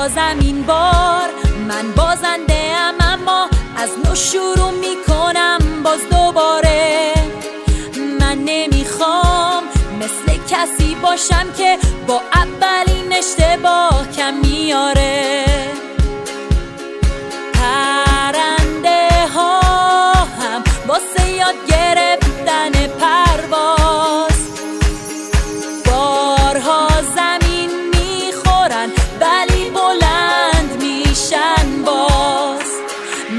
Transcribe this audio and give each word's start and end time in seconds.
بازم 0.00 0.36
این 0.40 0.62
بار. 0.62 1.28
من 1.68 1.92
بازنده 1.96 2.76
ام 2.76 2.94
اما 3.00 3.48
از 3.76 3.88
نو 4.04 4.14
شروع 4.14 4.70
می‌کنم 4.70 5.58
باز 5.84 6.00
دوباره. 6.10 7.14
من 8.20 8.38
نمی‌خوام 8.44 9.62
مثل 10.00 10.38
کسی 10.50 10.94
باشم 11.02 11.46
که 11.58 11.78
با 12.06 12.20
اولین 12.34 13.12
اشتباه 13.12 14.08
کم 14.16 14.34
میاره 14.34 15.19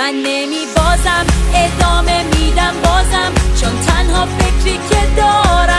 من 0.00 0.14
نمی 0.14 0.66
بازم 0.76 1.26
ادامه 1.54 2.22
میدم 2.22 2.74
بازم 2.84 3.32
چون 3.60 3.80
تنها 3.86 4.26
فکری 4.26 4.76
که 4.90 5.00
دارم 5.16 5.69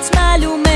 Herz 0.00 0.10
mal 0.14 0.46
um 0.46 0.69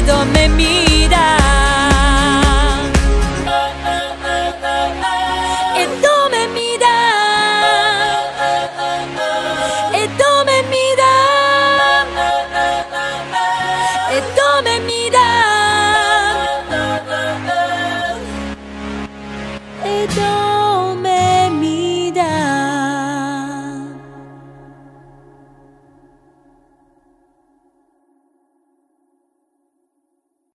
miedo 0.00 0.24
me 0.26 0.48
mira. 0.48 1.36
Edo 5.76 6.28
me 6.30 6.46
mira. 6.56 6.96
Me 9.92 10.62
mira. 10.70 11.12
Me 14.62 14.80
mira. 14.80 15.28